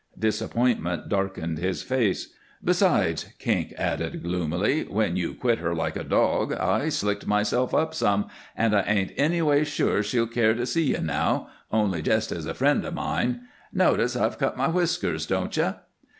Disappointment 0.17 1.09
darkened 1.09 1.59
his 1.59 1.83
face. 1.83 2.33
"Besides," 2.65 3.25
Kink 3.37 3.71
added, 3.77 4.23
gloomily, 4.23 4.83
"when 4.85 5.15
you 5.15 5.35
quit 5.35 5.59
her 5.59 5.75
like 5.75 5.95
a 5.95 6.03
dog 6.03 6.53
I 6.53 6.89
slicked 6.89 7.27
myself 7.27 7.71
up 7.75 7.93
some, 7.93 8.25
and 8.57 8.75
I 8.75 8.81
ain't 8.81 9.13
anyways 9.15 9.67
sure 9.67 10.01
she'll 10.01 10.25
care 10.25 10.55
to 10.55 10.65
see 10.65 10.85
you 10.95 11.01
now 11.01 11.49
only 11.71 12.01
jest 12.01 12.31
as 12.31 12.47
a 12.47 12.55
friend 12.55 12.83
of 12.83 12.95
mine. 12.95 13.41
Notice 13.71 14.15
I've 14.15 14.39
cut 14.39 14.57
my 14.57 14.69
whiskers, 14.69 15.27
don't 15.27 15.55
you?" 15.55 15.75